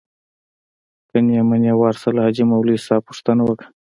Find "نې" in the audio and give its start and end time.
1.25-1.37